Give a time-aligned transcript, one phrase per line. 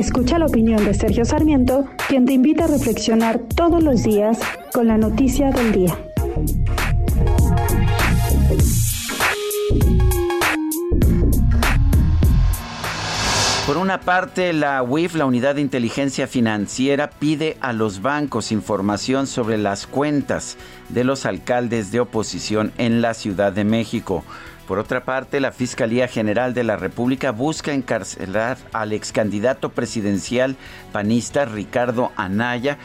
[0.00, 4.38] Escucha la opinión de Sergio Sarmiento, quien te invita a reflexionar todos los días
[4.72, 5.94] con la noticia del día.
[13.66, 19.26] Por una parte, la UIF, la Unidad de Inteligencia Financiera, pide a los bancos información
[19.26, 20.56] sobre las cuentas
[20.88, 24.24] de los alcaldes de oposición en la Ciudad de México.
[24.66, 30.56] Por otra parte, la Fiscalía General de la República busca encarcelar al ex candidato presidencial
[30.92, 32.78] panista Ricardo Anaya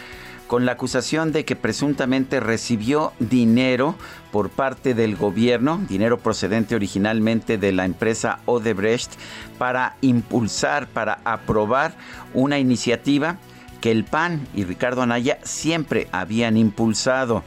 [0.47, 3.95] con la acusación de que presuntamente recibió dinero
[4.31, 9.13] por parte del gobierno, dinero procedente originalmente de la empresa Odebrecht,
[9.57, 11.93] para impulsar, para aprobar
[12.33, 13.37] una iniciativa
[13.85, 17.43] que el PAN y Ricardo Anaya siempre habían impulsado.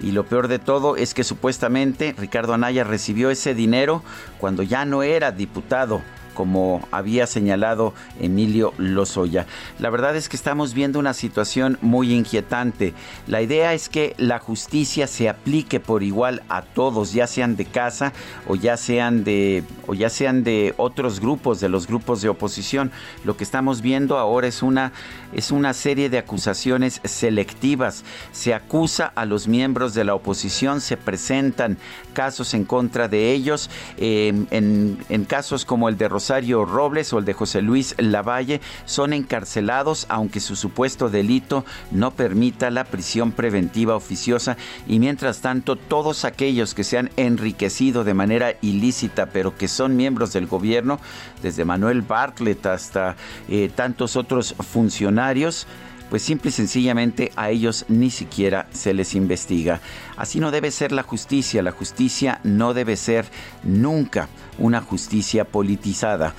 [0.00, 4.02] Y lo peor de todo es que supuestamente Ricardo Anaya recibió ese dinero
[4.38, 6.00] cuando ya no era diputado
[6.34, 9.46] como había señalado Emilio Lozoya.
[9.78, 12.94] La verdad es que estamos viendo una situación muy inquietante.
[13.26, 17.64] La idea es que la justicia se aplique por igual a todos, ya sean de
[17.64, 18.12] casa
[18.48, 22.90] o ya sean de o ya sean de otros grupos, de los grupos de oposición.
[23.24, 24.92] Lo que estamos viendo ahora es una
[25.32, 28.04] es una serie de acusaciones selectivas.
[28.32, 31.78] Se acusa a los miembros de la oposición, se presentan
[32.12, 37.18] casos en contra de ellos, eh, en, en casos como el de Rosario Robles o
[37.18, 43.32] el de José Luis Lavalle son encarcelados aunque su supuesto delito no permita la prisión
[43.32, 44.56] preventiva oficiosa.
[44.86, 49.96] Y mientras tanto todos aquellos que se han enriquecido de manera ilícita pero que son
[49.96, 50.98] miembros del gobierno,
[51.42, 53.16] desde Manuel Bartlett hasta
[53.48, 55.66] eh, tantos otros funcionarios,
[56.12, 59.80] pues simple y sencillamente a ellos ni siquiera se les investiga.
[60.18, 63.24] Así no debe ser la justicia, la justicia no debe ser
[63.62, 64.28] nunca
[64.58, 66.34] una justicia politizada.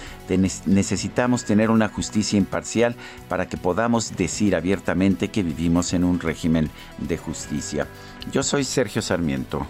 [0.68, 2.96] necesitamos tener una justicia imparcial
[3.28, 6.70] para que podamos decir abiertamente que vivimos en un régimen
[7.00, 7.88] de justicia.
[8.32, 9.66] Yo soy Sergio Sarmiento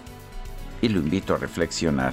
[0.82, 2.12] y lo invito a reflexionar.